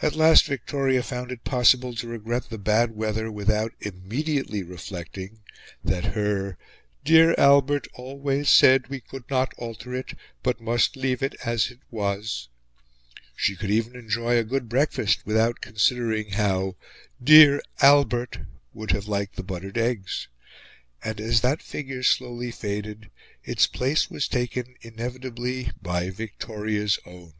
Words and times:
At 0.00 0.14
last 0.16 0.46
Victoria 0.46 1.02
found 1.02 1.30
it 1.30 1.44
possible 1.44 1.94
to 1.96 2.08
regret 2.08 2.48
the 2.48 2.56
bad 2.56 2.92
weather 2.96 3.30
without 3.30 3.72
immediately 3.78 4.62
reflecting 4.62 5.40
that 5.84 6.14
her 6.14 6.56
"dear 7.04 7.34
Albert 7.36 7.86
always 7.92 8.48
said 8.48 8.88
we 8.88 9.00
could 9.02 9.28
not 9.28 9.52
alter 9.58 9.94
it, 9.94 10.14
but 10.42 10.62
must 10.62 10.96
leave 10.96 11.22
it 11.22 11.34
as 11.44 11.70
it 11.70 11.80
was;" 11.90 12.48
she 13.36 13.54
could 13.54 13.70
even 13.70 13.96
enjoy 13.96 14.38
a 14.38 14.44
good 14.44 14.66
breakfast 14.66 15.26
without 15.26 15.60
considering 15.60 16.30
how 16.30 16.74
"dear 17.22 17.60
Albert" 17.82 18.40
would 18.72 18.92
have 18.92 19.08
liked 19.08 19.36
the 19.36 19.42
buttered 19.42 19.76
eggs. 19.76 20.28
And, 21.04 21.20
as 21.20 21.42
that 21.42 21.60
figure 21.60 22.02
slowly 22.02 22.50
faded, 22.50 23.10
its 23.44 23.66
place 23.66 24.08
was 24.10 24.26
taken, 24.26 24.74
inevitably, 24.80 25.70
by 25.82 26.08
Victoria's 26.08 26.98
own. 27.04 27.34